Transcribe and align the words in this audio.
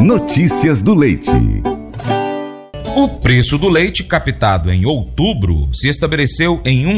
Notícias 0.00 0.80
do 0.80 0.94
Leite. 0.94 1.32
O 2.96 3.08
preço 3.20 3.58
do 3.58 3.68
leite 3.68 4.04
captado 4.04 4.70
em 4.70 4.86
outubro 4.86 5.68
se 5.72 5.88
estabeleceu 5.88 6.60
em 6.64 6.86
R$ 6.86 6.92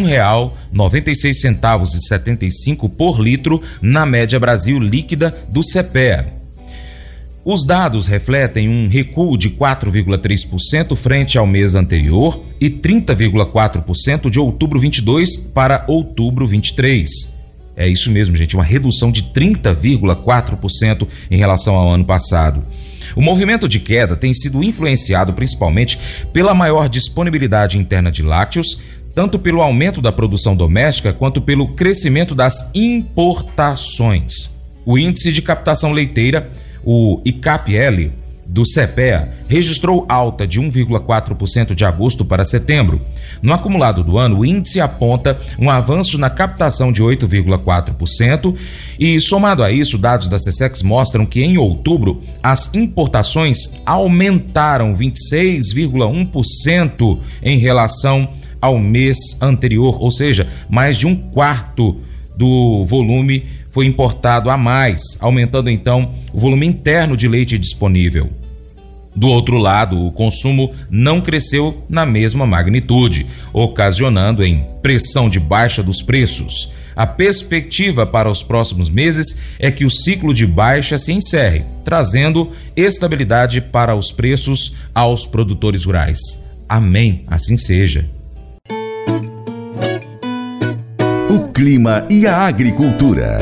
1,96,75 0.74 2.90
por 2.90 3.18
litro 3.18 3.62
na 3.80 4.04
média 4.04 4.38
Brasil 4.38 4.78
líquida 4.78 5.34
do 5.48 5.62
CPEA. 5.62 6.34
Os 7.42 7.66
dados 7.66 8.06
refletem 8.06 8.68
um 8.68 8.86
recuo 8.86 9.38
de 9.38 9.48
4,3% 9.48 10.94
frente 10.94 11.38
ao 11.38 11.46
mês 11.46 11.74
anterior 11.74 12.44
e 12.60 12.68
30,4% 12.68 14.28
de 14.28 14.38
outubro 14.38 14.78
22 14.78 15.38
para 15.38 15.86
outubro 15.88 16.46
23. 16.46 17.10
É 17.74 17.88
isso 17.88 18.10
mesmo, 18.10 18.36
gente, 18.36 18.54
uma 18.54 18.62
redução 18.62 19.10
de 19.10 19.22
30,4% 19.22 21.08
em 21.30 21.38
relação 21.38 21.76
ao 21.76 21.90
ano 21.90 22.04
passado. 22.04 22.62
O 23.14 23.20
movimento 23.20 23.68
de 23.68 23.80
queda 23.80 24.16
tem 24.16 24.32
sido 24.34 24.62
influenciado 24.62 25.32
principalmente 25.32 25.98
pela 26.32 26.54
maior 26.54 26.88
disponibilidade 26.88 27.78
interna 27.78 28.10
de 28.10 28.22
lácteos, 28.22 28.80
tanto 29.14 29.38
pelo 29.38 29.60
aumento 29.60 30.00
da 30.00 30.12
produção 30.12 30.54
doméstica 30.54 31.12
quanto 31.12 31.40
pelo 31.40 31.68
crescimento 31.68 32.34
das 32.34 32.70
importações. 32.74 34.50
O 34.86 34.98
índice 34.98 35.32
de 35.32 35.42
captação 35.42 35.92
leiteira, 35.92 36.50
o 36.84 37.20
ICAPL, 37.24 38.10
do 38.50 38.64
CPEA 38.64 39.32
registrou 39.48 40.04
alta 40.08 40.44
de 40.44 40.60
1,4% 40.60 41.72
de 41.72 41.84
agosto 41.84 42.24
para 42.24 42.44
setembro. 42.44 42.98
No 43.40 43.54
acumulado 43.54 44.02
do 44.02 44.18
ano, 44.18 44.40
o 44.40 44.44
índice 44.44 44.80
aponta 44.80 45.38
um 45.56 45.70
avanço 45.70 46.18
na 46.18 46.28
captação 46.28 46.90
de 46.90 47.00
8,4% 47.00 48.56
e, 48.98 49.20
somado 49.20 49.62
a 49.62 49.70
isso, 49.70 49.96
dados 49.96 50.26
da 50.26 50.36
CSEX 50.36 50.82
mostram 50.82 51.24
que 51.24 51.40
em 51.40 51.58
outubro 51.58 52.20
as 52.42 52.74
importações 52.74 53.80
aumentaram 53.86 54.96
26,1% 54.96 57.20
em 57.42 57.58
relação 57.58 58.30
ao 58.60 58.76
mês 58.78 59.16
anterior, 59.40 60.02
ou 60.02 60.10
seja, 60.10 60.48
mais 60.68 60.98
de 60.98 61.06
um 61.06 61.14
quarto 61.14 62.00
do 62.36 62.84
volume 62.84 63.44
foi 63.70 63.86
importado 63.86 64.50
a 64.50 64.56
mais, 64.56 65.16
aumentando 65.20 65.70
então 65.70 66.12
o 66.32 66.40
volume 66.40 66.66
interno 66.66 67.16
de 67.16 67.28
leite 67.28 67.56
disponível. 67.56 68.39
Do 69.14 69.26
outro 69.26 69.58
lado, 69.58 70.06
o 70.06 70.12
consumo 70.12 70.72
não 70.88 71.20
cresceu 71.20 71.84
na 71.88 72.06
mesma 72.06 72.46
magnitude, 72.46 73.26
ocasionando 73.52 74.44
em 74.44 74.64
pressão 74.82 75.28
de 75.28 75.40
baixa 75.40 75.82
dos 75.82 76.00
preços. 76.00 76.72
A 76.94 77.06
perspectiva 77.06 78.06
para 78.06 78.30
os 78.30 78.42
próximos 78.42 78.90
meses 78.90 79.40
é 79.58 79.70
que 79.70 79.84
o 79.84 79.90
ciclo 79.90 80.34
de 80.34 80.46
baixa 80.46 80.98
se 80.98 81.12
encerre, 81.12 81.64
trazendo 81.84 82.52
estabilidade 82.76 83.60
para 83.60 83.94
os 83.94 84.12
preços 84.12 84.76
aos 84.94 85.26
produtores 85.26 85.84
rurais. 85.84 86.18
Amém, 86.68 87.24
assim 87.26 87.56
seja. 87.56 88.08
O 91.30 91.52
clima 91.52 92.06
e 92.10 92.26
a 92.26 92.38
agricultura. 92.46 93.38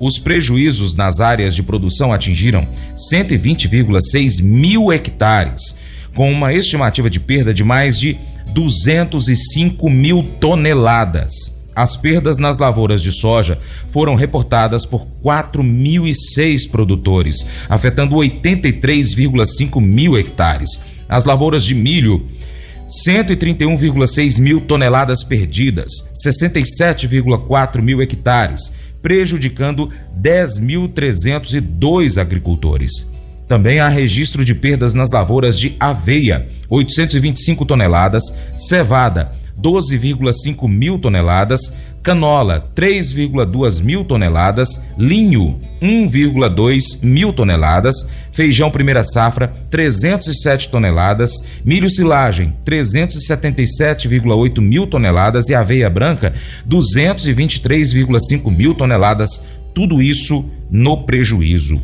Os 0.00 0.19
prejuízos 0.19 0.94
nas 0.94 1.21
áreas 1.21 1.55
de 1.55 1.62
produção 1.62 2.11
atingiram 2.11 2.66
120,6 3.12 4.43
mil 4.43 4.91
hectares, 4.91 5.78
com 6.15 6.33
uma 6.33 6.55
estimativa 6.55 7.11
de 7.11 7.21
perda 7.21 7.53
de 7.53 7.62
mais 7.62 7.99
de 7.99 8.16
205 8.55 9.91
mil 9.91 10.22
toneladas. 10.41 11.60
As 11.77 11.99
perdas 11.99 12.39
nas 12.39 12.56
lavouras 12.56 13.03
de 13.03 13.12
soja 13.12 13.59
foram 13.91 14.15
reportadas 14.15 14.87
por 14.87 15.06
4.006 15.22 16.69
produtores, 16.71 17.47
afetando 17.69 18.16
83,5 18.16 19.81
mil 19.83 20.19
hectares. 20.19 20.83
As 21.06 21.27
lavouras 21.27 21.62
de 21.62 21.75
milho 21.75 22.27
131,6 23.06 24.41
mil 24.41 24.62
toneladas 24.62 25.22
perdidas, 25.22 25.93
67,4 26.27 27.81
mil 27.81 28.03
hectares, 28.03 28.72
prejudicando 29.03 29.91
10.302 30.21 32.21
agricultores. 32.21 33.11
Também 33.47 33.78
há 33.81 33.88
registro 33.88 34.44
de 34.44 34.55
perdas 34.55 34.92
nas 34.95 35.10
lavouras 35.10 35.59
de 35.59 35.75
aveia, 35.80 36.47
825 36.69 37.66
toneladas, 37.66 38.22
cevada, 38.53 39.33
12,5 39.60 40.69
mil 40.69 40.98
toneladas, 40.98 41.77
canola 42.03 42.69
3,2 42.75 43.83
mil 43.83 44.05
toneladas, 44.05 44.83
linho 44.97 45.59
1,2 45.83 47.03
mil 47.03 47.33
toneladas, 47.33 48.09
feijão 48.33 48.71
primeira 48.71 49.03
safra 49.05 49.49
307 49.71 50.71
toneladas, 50.71 51.33
milho 51.65 51.91
silagem 51.91 52.55
377,8 52.65 54.61
mil 54.61 54.87
toneladas 54.87 55.49
e 55.49 55.55
aveia 55.55 55.91
branca 55.91 56.33
223,5 56.69 58.49
mil 58.51 58.75
toneladas, 58.75 59.49
tudo 59.75 60.01
isso 60.01 60.49
no 60.71 61.05
prejuízo. 61.05 61.81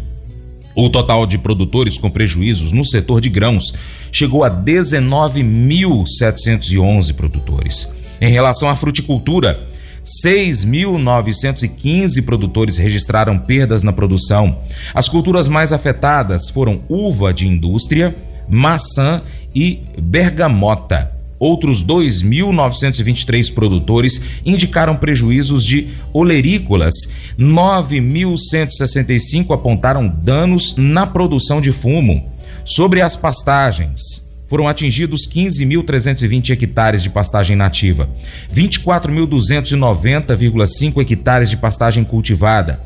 O 0.74 0.88
total 0.90 1.26
de 1.26 1.38
produtores 1.38 1.96
com 1.96 2.10
prejuízos 2.10 2.70
no 2.70 2.84
setor 2.84 3.18
de 3.20 3.30
grãos 3.30 3.72
chegou 4.12 4.44
a 4.44 4.50
19.711 4.50 7.14
produtores. 7.14 7.90
Em 8.20 8.30
relação 8.30 8.68
à 8.68 8.76
fruticultura, 8.76 9.58
6.915 10.06 12.24
produtores 12.24 12.78
registraram 12.78 13.36
perdas 13.38 13.82
na 13.82 13.92
produção. 13.92 14.56
As 14.94 15.08
culturas 15.08 15.48
mais 15.48 15.72
afetadas 15.72 16.48
foram 16.48 16.80
uva 16.88 17.34
de 17.34 17.48
indústria, 17.48 18.14
maçã 18.48 19.20
e 19.54 19.80
bergamota. 19.98 21.12
Outros 21.38 21.84
2.923 21.84 23.52
produtores 23.52 24.22
indicaram 24.44 24.96
prejuízos 24.96 25.66
de 25.66 25.90
olerícolas. 26.12 26.94
9.165 27.38 29.52
apontaram 29.52 30.08
danos 30.08 30.74
na 30.76 31.06
produção 31.06 31.60
de 31.60 31.70
fumo. 31.72 32.32
Sobre 32.64 33.02
as 33.02 33.16
pastagens, 33.16 34.25
foram 34.48 34.68
atingidos 34.68 35.28
15.320 35.28 36.50
hectares 36.50 37.02
de 37.02 37.10
pastagem 37.10 37.56
nativa, 37.56 38.08
24.290,5 38.52 41.00
hectares 41.00 41.50
de 41.50 41.56
pastagem 41.56 42.04
cultivada, 42.04 42.80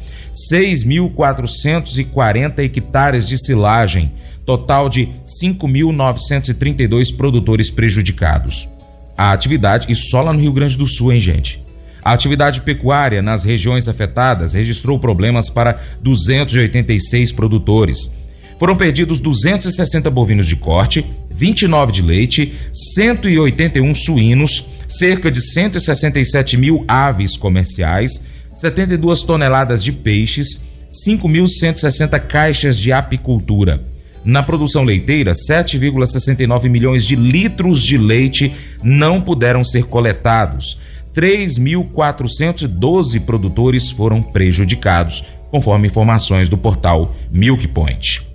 6.440 0.53 2.61
hectares 2.61 3.29
de 3.29 3.37
silagem, 3.39 4.13
total 4.47 4.89
de 4.89 5.09
5.932 5.43 7.15
produtores 7.17 7.69
prejudicados. 7.71 8.69
A 9.17 9.33
atividade, 9.33 9.93
e 9.93 9.97
só 9.97 10.23
lá 10.23 10.33
no 10.33 10.41
Rio 10.41 10.53
Grande 10.53 10.77
do 10.77 10.87
Sul, 10.87 11.13
hein, 11.13 11.19
gente? 11.21 11.61
A 12.03 12.13
atividade 12.13 12.63
pecuária 12.63 13.21
nas 13.21 13.45
regiões 13.45 13.87
afetadas 13.87 14.55
registrou 14.55 14.99
problemas 14.99 15.51
para 15.51 15.79
286 16.01 17.31
produtores. 17.33 18.15
Foram 18.59 18.75
perdidos 18.77 19.21
260 19.21 20.09
bovinos 20.11 20.47
de 20.47 20.57
corte, 20.57 21.05
29 21.41 21.91
de 21.91 22.03
leite, 22.03 22.55
181 22.95 23.95
suínos, 23.95 24.67
cerca 24.87 25.31
de 25.31 25.41
167 25.41 26.59
mil 26.59 26.85
aves 26.87 27.35
comerciais, 27.35 28.27
72 28.57 29.23
toneladas 29.23 29.83
de 29.83 29.91
peixes, 29.91 30.69
5.160 30.93 32.21
caixas 32.27 32.79
de 32.79 32.93
apicultura. 32.93 33.83
Na 34.23 34.43
produção 34.43 34.83
leiteira, 34.83 35.33
7,69 35.33 36.69
milhões 36.69 37.07
de 37.07 37.17
litros 37.17 37.83
de 37.83 37.97
leite 37.97 38.55
não 38.83 39.19
puderam 39.19 39.65
ser 39.65 39.85
coletados. 39.85 40.79
3.412 41.15 43.19
produtores 43.25 43.91
foram 43.91 44.21
prejudicados, 44.21 45.25
conforme 45.51 45.89
informações 45.89 46.51
do 46.51 46.59
portal 46.59 47.17
Milk 47.33 47.67
Point. 47.69 48.29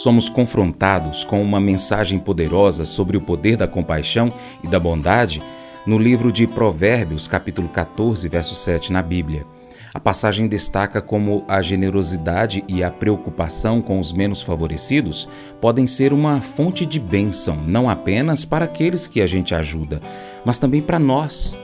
Somos 0.00 0.30
confrontados 0.30 1.24
com 1.24 1.42
uma 1.42 1.60
mensagem 1.60 2.18
poderosa 2.18 2.86
sobre 2.86 3.18
o 3.18 3.20
poder 3.20 3.58
da 3.58 3.68
compaixão 3.68 4.32
e 4.64 4.66
da 4.66 4.80
bondade 4.80 5.42
no 5.86 5.98
livro 5.98 6.32
de 6.32 6.46
Provérbios, 6.46 7.28
capítulo 7.28 7.68
14, 7.68 8.26
verso 8.26 8.54
7 8.54 8.92
na 8.92 9.02
Bíblia. 9.02 9.44
A 9.92 10.00
passagem 10.00 10.48
destaca 10.48 11.02
como 11.02 11.44
a 11.46 11.60
generosidade 11.60 12.64
e 12.66 12.82
a 12.82 12.90
preocupação 12.90 13.82
com 13.82 14.00
os 14.00 14.10
menos 14.10 14.40
favorecidos 14.40 15.28
podem 15.60 15.86
ser 15.86 16.14
uma 16.14 16.40
fonte 16.40 16.86
de 16.86 16.98
bênção, 16.98 17.56
não 17.56 17.90
apenas 17.90 18.46
para 18.46 18.64
aqueles 18.64 19.06
que 19.06 19.20
a 19.20 19.26
gente 19.26 19.54
ajuda, 19.54 20.00
mas 20.46 20.58
também 20.58 20.80
para 20.80 20.98
nós. 20.98 21.58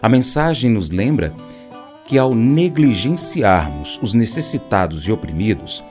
A 0.00 0.08
mensagem 0.08 0.70
nos 0.70 0.88
lembra 0.88 1.34
que 2.06 2.16
ao 2.16 2.34
negligenciarmos 2.34 4.00
os 4.02 4.14
necessitados 4.14 5.06
e 5.06 5.12
oprimidos, 5.12 5.84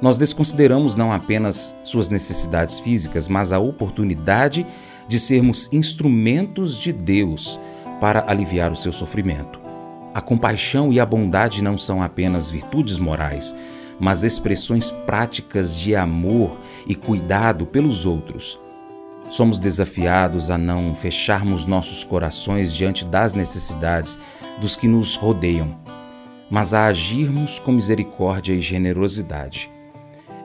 nós 0.00 0.16
desconsideramos 0.16 0.94
não 0.94 1.12
apenas 1.12 1.74
suas 1.82 2.08
necessidades 2.08 2.78
físicas, 2.78 3.26
mas 3.26 3.50
a 3.50 3.58
oportunidade 3.58 4.64
de 5.08 5.18
sermos 5.18 5.68
instrumentos 5.72 6.78
de 6.78 6.92
Deus 6.92 7.58
para 8.00 8.30
aliviar 8.30 8.70
o 8.70 8.76
seu 8.76 8.92
sofrimento. 8.92 9.58
A 10.14 10.20
compaixão 10.20 10.92
e 10.92 11.00
a 11.00 11.06
bondade 11.06 11.62
não 11.62 11.76
são 11.76 12.02
apenas 12.02 12.50
virtudes 12.50 12.98
morais, 12.98 13.54
mas 13.98 14.22
expressões 14.22 14.90
práticas 14.90 15.76
de 15.76 15.96
amor 15.96 16.56
e 16.86 16.94
cuidado 16.94 17.66
pelos 17.66 18.06
outros. 18.06 18.58
Somos 19.30 19.58
desafiados 19.58 20.50
a 20.50 20.56
não 20.56 20.94
fecharmos 20.94 21.66
nossos 21.66 22.04
corações 22.04 22.72
diante 22.72 23.04
das 23.04 23.34
necessidades 23.34 24.18
dos 24.60 24.76
que 24.76 24.86
nos 24.86 25.16
rodeiam, 25.16 25.76
mas 26.48 26.72
a 26.72 26.86
agirmos 26.86 27.58
com 27.58 27.72
misericórdia 27.72 28.54
e 28.54 28.60
generosidade. 28.60 29.77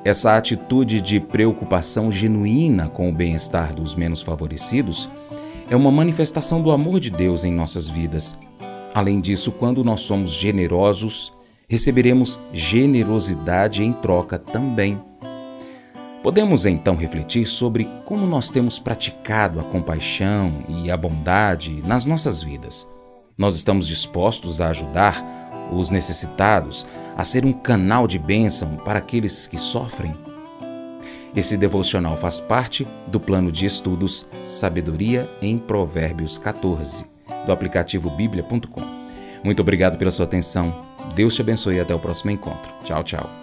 Essa 0.05 0.35
atitude 0.38 1.00
de 1.01 1.19
preocupação 1.19 2.11
genuína 2.11 2.89
com 2.89 3.09
o 3.09 3.13
bem-estar 3.13 3.73
dos 3.73 3.95
menos 3.95 4.21
favorecidos 4.21 5.07
é 5.69 5.75
uma 5.75 5.91
manifestação 5.91 6.61
do 6.61 6.71
amor 6.71 7.00
de 7.00 7.09
Deus 7.09 7.44
em 7.44 7.51
nossas 7.53 7.88
vidas 7.88 8.35
Além 8.94 9.19
disso, 9.19 9.51
quando 9.51 9.83
nós 9.83 10.01
somos 10.01 10.31
generosos, 10.31 11.33
receberemos 11.67 12.39
generosidade 12.53 13.83
em 13.83 13.91
troca 13.91 14.38
também. 14.38 15.01
Podemos 16.21 16.65
então 16.65 16.95
refletir 16.95 17.47
sobre 17.47 17.89
como 18.05 18.27
nós 18.27 18.51
temos 18.51 18.77
praticado 18.77 19.59
a 19.59 19.63
compaixão 19.63 20.53
e 20.69 20.91
a 20.91 20.95
bondade 20.95 21.81
nas 21.85 22.05
nossas 22.05 22.41
vidas. 22.41 22.88
Nós 23.35 23.55
estamos 23.55 23.88
dispostos 23.88 24.61
a 24.61 24.69
ajudar 24.69 25.21
os 25.71 25.89
necessitados, 25.89 26.85
a 27.15 27.24
ser 27.24 27.45
um 27.45 27.54
canal 27.54 28.07
de 28.07 28.18
bênção 28.18 28.75
para 28.77 29.00
aqueles 29.00 29.48
que 29.48 29.57
sofrem? 29.57 30.13
Esse 31.36 31.57
devocional 31.57 32.15
faz 32.15 32.39
parte 32.39 32.88
do 33.07 33.19
plano 33.19 33.51
de 33.51 33.65
estudos 33.65 34.25
Sabedoria 34.45 35.30
em 35.42 35.57
Provérbios 35.57 36.38
14 36.38 37.05
do 37.46 37.51
aplicativo 37.51 38.10
bíblia.com. 38.12 38.82
Muito 39.43 39.62
obrigado 39.62 39.98
pela 39.98 40.12
sua 40.12 40.25
atenção. 40.25 40.74
Deus 41.15 41.36
te 41.36 41.41
abençoe 41.41 41.75
e 41.75 41.79
até 41.79 41.93
o 41.93 42.00
próximo 42.00 42.32
encontro. 42.32 42.72
Tchau, 42.84 43.03
tchau. 43.03 43.42